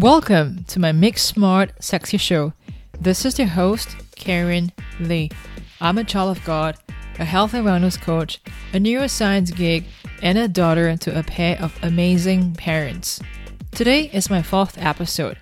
[0.00, 2.52] Welcome to my Mix Smart Sexy Show.
[3.00, 5.30] This is your host, Karen Lee.
[5.80, 6.76] I'm a child of God,
[7.18, 8.42] a health and wellness coach,
[8.74, 9.84] a neuroscience geek,
[10.20, 13.20] and a daughter to a pair of amazing parents.
[13.70, 15.38] Today is my fourth episode,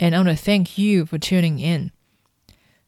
[0.00, 1.92] and I want to thank you for tuning in.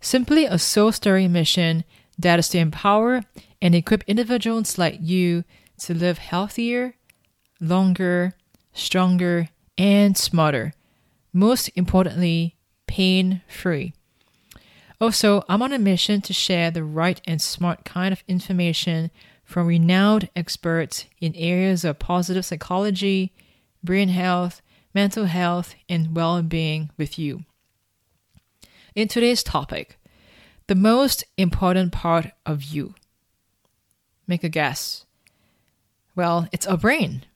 [0.00, 1.84] Simply a soul stirring mission
[2.18, 3.23] that is to empower
[3.62, 5.45] and equip individuals like you
[5.82, 6.96] to live healthier,
[7.61, 8.34] longer,
[8.73, 10.72] stronger, and smarter.
[11.36, 13.93] Most importantly, pain free.
[14.99, 19.11] Also, I'm on a mission to share the right and smart kind of information
[19.44, 23.35] from renowned experts in areas of positive psychology,
[23.85, 24.63] brain health,
[24.94, 27.44] mental health, and well being with you.
[28.94, 29.99] In today's topic,
[30.68, 32.94] the most important part of you.
[34.27, 35.05] Make a guess.
[36.14, 37.27] Well, it's our brain.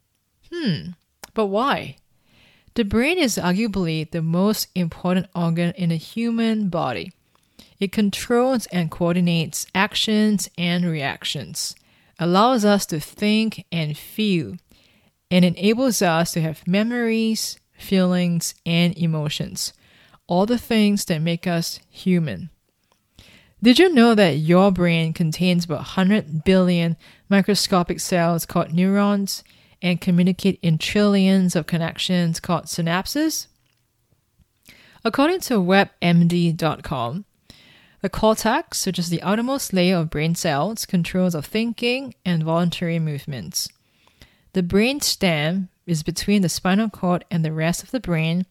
[0.51, 0.93] Hmm,
[1.35, 1.97] but why?
[2.81, 7.13] The brain is arguably the most important organ in the human body.
[7.79, 11.77] It controls and coordinates actions and reactions,
[12.19, 14.57] allows us to think and feel,
[15.31, 19.75] and enables us to have memories, feelings, and emotions.
[20.27, 22.49] All the things that make us human.
[23.63, 26.97] Did you know that your brain contains about 100 billion
[27.29, 29.45] microscopic cells called neurons
[29.83, 33.47] and communicate in trillions of connections called synapses?
[35.05, 37.25] According to WebMD.com,
[38.03, 42.99] the cortex, which is the outermost layer of brain cells, controls of thinking and voluntary
[42.99, 43.69] movements.
[44.53, 48.47] The brain stem is between the spinal cord and the rest of the brain,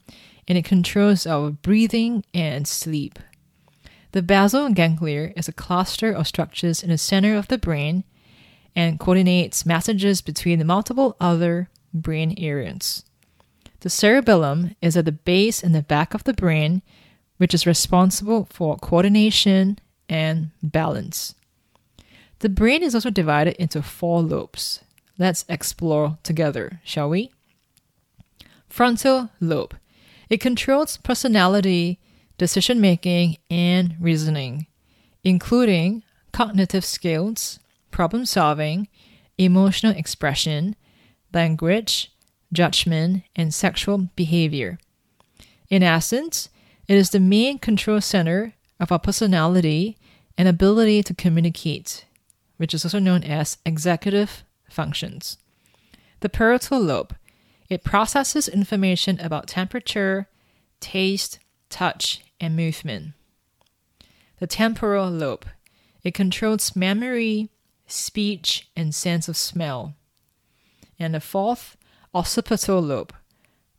[0.47, 3.19] and it controls our breathing and sleep.
[4.11, 8.03] The basal ganglia is a cluster of structures in the center of the brain
[8.79, 13.03] and coordinates messages between the multiple other brain areas.
[13.81, 16.81] The cerebellum is at the base and the back of the brain,
[17.35, 21.35] which is responsible for coordination and balance.
[22.39, 24.79] The brain is also divided into four lobes.
[25.17, 27.33] Let's explore together, shall we?
[28.69, 29.75] Frontal lobe.
[30.29, 31.99] It controls personality,
[32.37, 34.67] decision making, and reasoning,
[35.21, 37.59] including cognitive skills,
[37.91, 38.87] problem solving,
[39.37, 40.75] emotional expression,
[41.33, 42.11] language,
[42.51, 44.79] judgment, and sexual behavior.
[45.69, 46.49] In essence,
[46.87, 49.97] it is the main control center of our personality
[50.37, 52.05] and ability to communicate,
[52.57, 55.37] which is also known as executive functions.
[56.21, 57.15] The parietal lobe.
[57.69, 60.27] It processes information about temperature,
[60.79, 61.39] taste,
[61.69, 63.13] touch, and movement.
[64.39, 65.45] The temporal lobe.
[66.03, 67.49] It controls memory,
[67.91, 69.95] speech, and sense of smell.
[70.97, 71.77] And the fourth,
[72.13, 73.13] occipital lobe,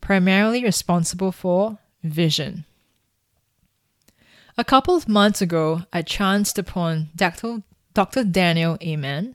[0.01, 2.65] primarily responsible for vision.
[4.57, 7.63] A couple of months ago, I chanced upon Dr.
[7.95, 8.25] Dr.
[8.25, 9.35] Daniel Amen,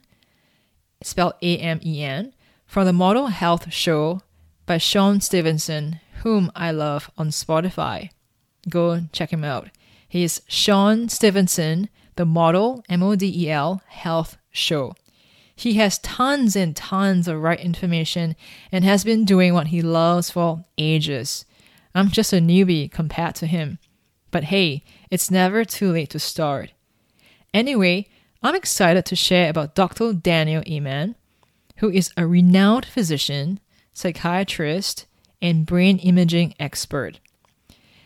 [1.02, 2.34] spelled A M E N,
[2.66, 4.22] from the Model Health Show
[4.66, 8.10] by Shawn Stevenson, whom I love on Spotify
[8.68, 9.70] go check him out.
[10.08, 14.94] He's Shawn Stevenson, the model, M O D E L, health show.
[15.54, 18.36] He has tons and tons of right information
[18.70, 21.46] and has been doing what he loves for ages.
[21.94, 23.78] I'm just a newbie compared to him.
[24.30, 26.72] But hey, it's never too late to start.
[27.54, 28.08] Anyway,
[28.42, 30.12] I'm excited to share about Dr.
[30.12, 31.14] Daniel Amen,
[31.78, 33.60] who is a renowned physician,
[33.94, 35.06] psychiatrist,
[35.40, 37.18] and brain imaging expert.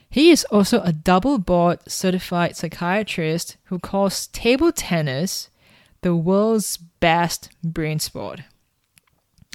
[0.09, 5.50] He is also a double board certified psychiatrist who calls table tennis
[6.03, 8.41] the world's best brain sport.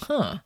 [0.02, 0.40] Huh.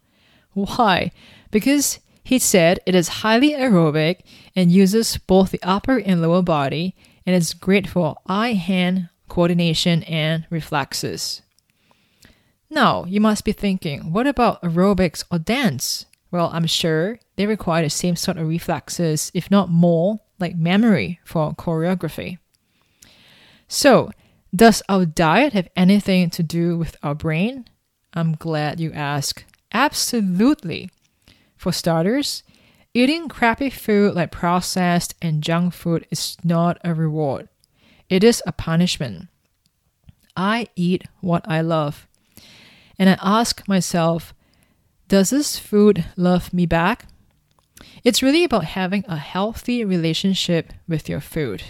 [0.54, 1.12] Why?
[1.52, 4.22] Because he said it is highly aerobic
[4.56, 6.96] and uses both the upper and lower body
[7.26, 11.42] and is great for eye hand coordination and reflexes.
[12.70, 16.06] Now, you must be thinking, what about aerobics or dance?
[16.32, 21.20] Well, I'm sure they require the same sort of reflexes, if not more, like memory
[21.24, 22.38] for choreography.
[23.68, 24.12] So,
[24.56, 27.66] does our diet have anything to do with our brain?
[28.14, 29.44] I'm glad you ask.
[29.72, 30.90] Absolutely.
[31.56, 32.44] For starters,
[32.94, 37.50] eating crappy food like processed and junk food is not a reward,
[38.10, 39.28] it is a punishment.
[40.36, 42.08] I eat what I love.
[42.98, 44.34] And I ask myself,
[45.08, 47.06] does this food love me back?
[48.04, 51.64] It's really about having a healthy relationship with your food.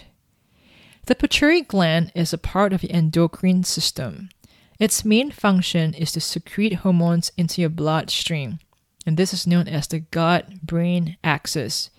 [1.10, 4.30] The pituitary gland is a part of the endocrine system.
[4.78, 8.60] Its main function is to secrete hormones into your bloodstream,
[9.08, 11.90] and this is known as the gut brain axis.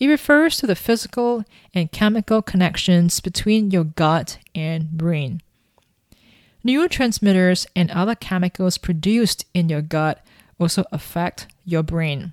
[0.00, 5.42] It refers to the physical and chemical connections between your gut and brain.
[6.66, 10.26] Neurotransmitters and other chemicals produced in your gut
[10.58, 12.32] also affect your brain.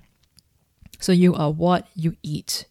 [0.98, 2.66] So you are what you eat.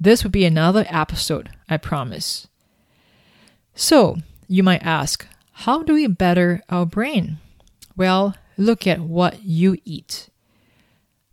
[0.00, 2.48] This would be another episode, I promise.
[3.74, 7.38] So, you might ask, how do we better our brain?
[7.96, 10.28] Well, look at what you eat.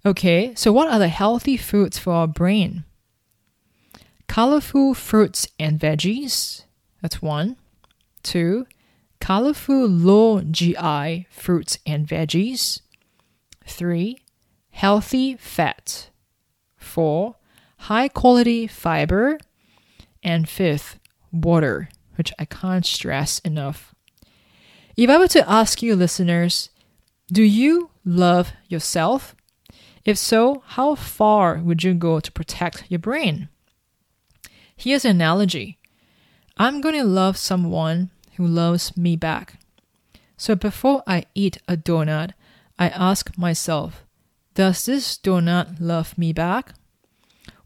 [0.05, 2.85] Okay, so what are the healthy foods for our brain?
[4.27, 6.63] Colorful fruits and veggies.
[7.01, 7.57] That's one.
[8.23, 8.65] Two,
[9.19, 12.81] colorful low GI fruits and veggies.
[13.65, 14.19] Three,
[14.71, 16.09] healthy fat.
[16.77, 17.35] Four,
[17.77, 19.37] high quality fiber.
[20.23, 20.99] And fifth,
[21.31, 23.95] water, which I can't stress enough.
[24.97, 26.69] If I were to ask you, listeners,
[27.31, 29.37] do you love yourself?
[30.03, 33.47] If so, how far would you go to protect your brain?
[34.75, 35.77] Here's an analogy
[36.57, 39.53] I'm going to love someone who loves me back.
[40.35, 42.31] So before I eat a donut,
[42.77, 44.03] I ask myself,
[44.55, 46.73] does this donut love me back?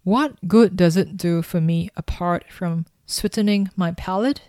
[0.03, 4.41] What good does it do for me apart from sweetening my palate?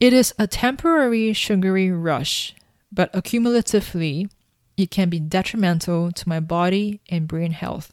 [0.00, 2.54] It is a temporary sugary rush,
[2.92, 4.30] but accumulatively,
[4.76, 7.92] it can be detrimental to my body and brain health.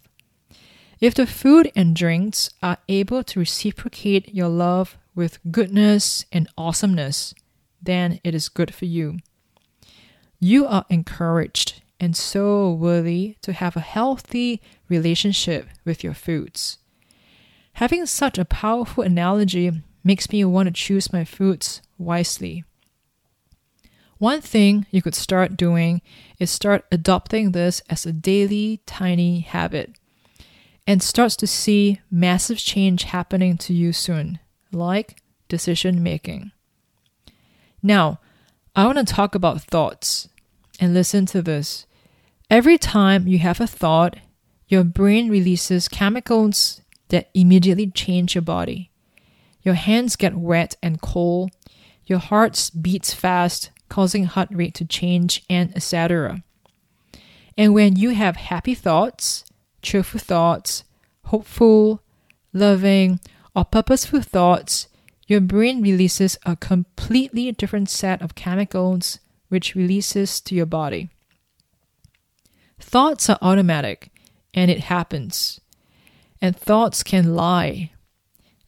[1.00, 7.34] If the food and drinks are able to reciprocate your love with goodness and awesomeness,
[7.82, 9.18] then it is good for you.
[10.40, 16.78] You are encouraged and so worthy to have a healthy relationship with your foods.
[17.76, 19.70] Having such a powerful analogy
[20.02, 22.64] makes me want to choose my foods wisely.
[24.18, 26.02] One thing you could start doing
[26.40, 29.92] is start adopting this as a daily tiny habit
[30.88, 34.40] and starts to see massive change happening to you soon,
[34.72, 35.20] like
[35.50, 36.54] decision making.
[37.84, 38.22] Now,
[38.74, 40.30] I want to talk about thoughts
[40.80, 41.86] and listen to this.
[42.50, 44.16] Every time you have a thought,
[44.70, 48.92] your brain releases chemicals that immediately change your body.
[49.62, 51.52] Your hands get wet and cold,
[52.06, 56.44] your heart beats fast, causing heart rate to change, and etc.
[57.58, 59.44] And when you have happy thoughts,
[59.82, 60.84] cheerful thoughts,
[61.26, 62.02] hopeful,
[62.54, 63.20] loving,
[63.56, 64.88] or purposeful thoughts,
[65.28, 69.20] your brain releases a completely different set of chemicals
[69.50, 71.10] which releases to your body.
[72.80, 74.12] Thoughts are automatic,
[74.54, 75.60] and it happens.
[76.42, 77.92] And thoughts can lie.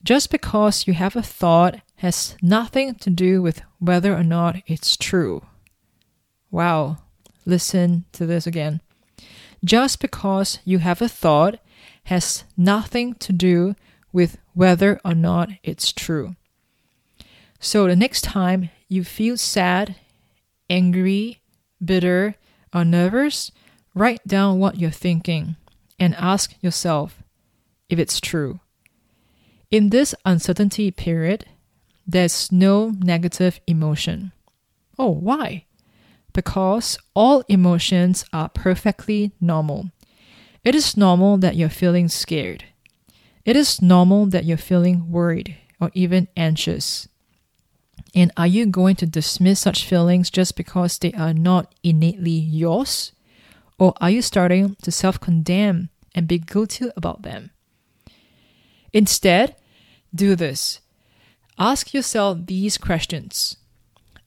[0.04, 4.96] Just because you have a thought has nothing to do with whether or not it's
[4.96, 5.46] true.
[6.50, 6.98] Wow,
[7.46, 8.82] listen to this again.
[9.64, 11.60] Just because you have a thought
[12.06, 13.76] has nothing to do
[14.14, 16.36] with whether or not it's true.
[17.60, 19.96] So the next time you feel sad,
[20.70, 21.42] angry,
[21.84, 22.36] bitter,
[22.74, 23.52] or nervous,
[23.94, 25.56] write down what you're thinking
[26.00, 27.24] and ask yourself
[27.90, 28.60] if it's true.
[29.70, 31.46] In this uncertainty period,
[32.06, 34.32] there's no negative emotion.
[34.98, 35.66] Oh, why?
[36.34, 39.92] Because all emotions are perfectly normal.
[40.64, 42.66] It is normal that you're feeling scared.
[43.46, 47.08] It is normal that you're feeling worried or even anxious.
[48.16, 53.12] And are you going to dismiss such feelings just because they are not innately yours?
[53.80, 57.52] Or are you starting to self condemn and be guilty about them?
[58.98, 59.56] Instead,
[60.16, 60.80] do this.
[61.60, 63.58] Ask yourself these questions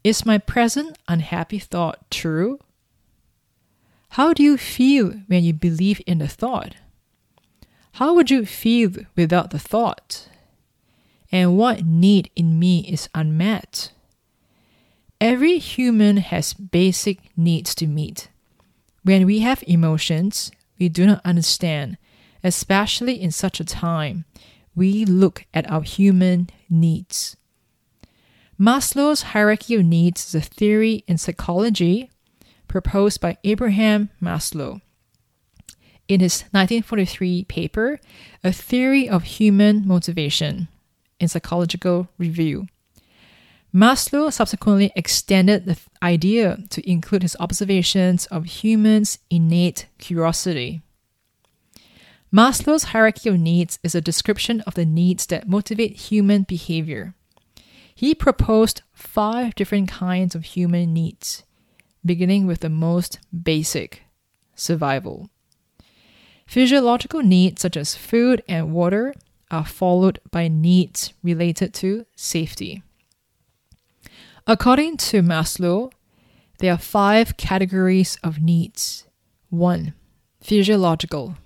[0.04, 2.60] Is my present unhappy thought true?
[4.10, 6.76] How do you feel when you believe in the thought?
[7.94, 10.28] How would you feel without the thought?
[11.32, 13.90] And what need in me is unmet?
[15.20, 18.28] Every human has basic needs to meet.
[19.02, 21.98] When we have emotions we do not understand,
[22.44, 24.26] especially in such a time,
[24.74, 27.36] we look at our human needs.
[28.58, 32.10] Maslow's hierarchy of needs is a theory in psychology
[32.68, 34.80] proposed by Abraham Maslow.
[36.08, 38.00] In his 1943 paper,
[38.44, 40.68] A Theory of Human Motivation,
[41.18, 42.66] in Psychological Review,
[43.72, 50.82] Maslow subsequently extended the idea to include his observations of humans' innate curiosity.
[52.32, 57.14] Maslow's hierarchy of needs is a description of the needs that motivate human behavior.
[57.92, 61.42] He proposed five different kinds of human needs,
[62.04, 64.04] beginning with the most basic
[64.54, 65.28] survival.
[66.46, 69.12] Physiological needs such as food and water
[69.50, 72.82] are followed by needs related to safety.
[74.46, 75.92] According to Maslow,
[76.58, 79.06] there are five categories of needs
[79.50, 79.94] 1.
[80.40, 81.36] Physiological,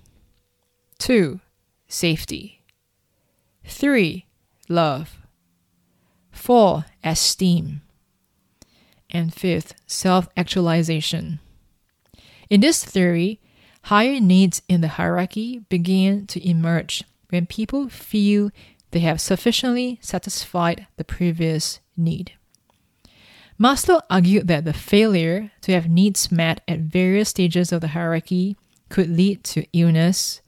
[0.99, 1.41] 2.
[1.89, 2.63] Safety,
[3.65, 4.27] 3.
[4.69, 5.19] Love,
[6.33, 6.85] 4.
[7.05, 7.83] Esteem,
[9.11, 9.73] and 5th.
[9.87, 11.41] Self actualization.
[12.51, 13.41] In this theory,
[13.83, 18.51] higher needs in the hierarchy begin to emerge when people feel
[18.91, 22.33] they have sufficiently satisfied the previous need.
[23.59, 28.57] Maslow argued that the failure to have needs met at various stages of the hierarchy
[28.89, 30.41] could lead to illness,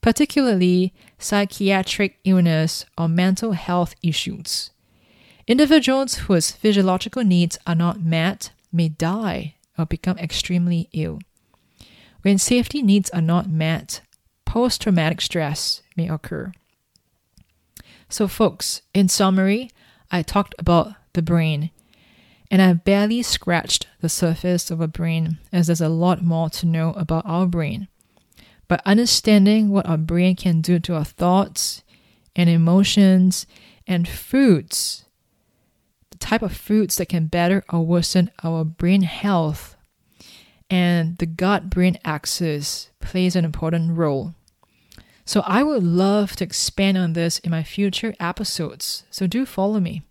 [0.00, 4.70] particularly psychiatric illness or mental health issues.
[5.46, 11.18] Individuals whose physiological needs are not met may die or become extremely ill.
[12.22, 14.02] When safety needs are not met,
[14.44, 16.52] post traumatic stress may occur.
[18.08, 19.70] So, folks, in summary,
[20.10, 21.70] I talked about the brain
[22.50, 26.66] and I've barely scratched the surface of a brain, as there's a lot more to
[26.66, 27.86] know about our brain.
[28.70, 31.82] But understanding what our brain can do to our thoughts
[32.36, 33.44] and emotions
[33.84, 35.06] and foods,
[36.12, 39.74] the type of foods that can better or worsen our brain health,
[40.70, 44.36] and the gut brain axis plays an important role.
[45.24, 49.80] So, I would love to expand on this in my future episodes, so do follow
[49.80, 50.02] me.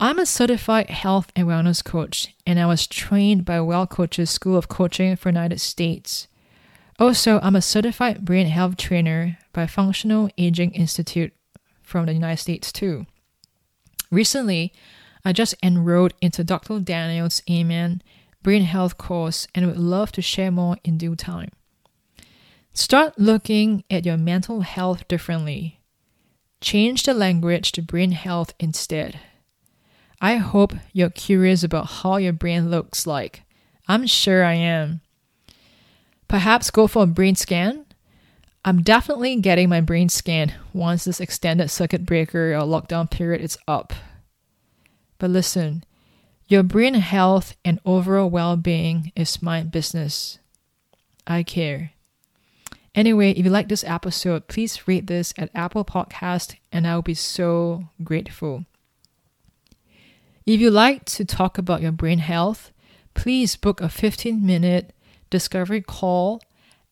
[0.00, 4.68] I'm a certified health and wellness coach, and I was trained by Wellcoaches School of
[4.68, 6.26] Coaching for United States.
[6.98, 11.32] Also, I'm a certified brain health trainer by Functional Aging Institute
[11.82, 13.06] from the United States too.
[14.10, 14.72] Recently,
[15.24, 16.80] I just enrolled into Dr.
[16.80, 18.02] Daniel's Amen
[18.42, 21.50] brain health course and would love to share more in due time.
[22.72, 25.80] Start looking at your mental health differently.
[26.60, 29.20] Change the language to brain health instead.
[30.20, 33.42] I hope you're curious about how your brain looks like.
[33.86, 35.00] I'm sure I am.
[36.28, 37.86] Perhaps go for a brain scan?
[38.64, 43.56] I'm definitely getting my brain scan once this extended circuit breaker or lockdown period is
[43.66, 43.94] up.
[45.18, 45.84] But listen,
[46.46, 50.38] your brain health and overall well being is my business.
[51.26, 51.92] I care.
[52.94, 57.02] Anyway, if you like this episode, please rate this at Apple Podcast and I will
[57.02, 58.66] be so grateful.
[60.44, 62.72] If you like to talk about your brain health,
[63.14, 64.92] please book a 15 minute
[65.30, 66.40] discovery call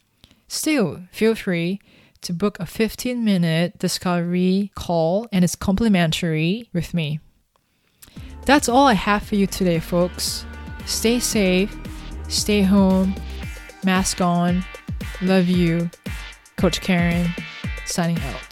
[0.49, 1.81] still feel free
[2.23, 7.21] to book a 15 minute discovery call and it's complimentary with me.
[8.45, 10.45] That's all I have for you today, folks.
[10.87, 11.77] Stay safe,
[12.29, 13.15] stay home,
[13.85, 14.65] mask on.
[15.23, 15.91] Love you.
[16.57, 17.29] Coach Karen,
[17.87, 18.50] signing out.